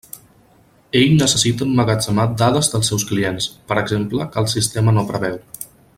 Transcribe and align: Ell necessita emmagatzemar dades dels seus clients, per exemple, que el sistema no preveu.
Ell 0.99 1.11
necessita 1.17 1.67
emmagatzemar 1.67 2.25
dades 2.43 2.71
dels 2.73 2.91
seus 2.93 3.07
clients, 3.11 3.49
per 3.73 3.81
exemple, 3.83 4.29
que 4.33 4.45
el 4.45 4.53
sistema 4.57 4.97
no 4.97 5.05
preveu. 5.13 5.39